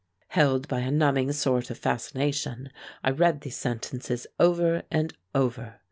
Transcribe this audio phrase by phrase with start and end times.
[0.29, 2.71] Held by a numbing sort of fascination,
[3.03, 5.75] I read these sentences over and over.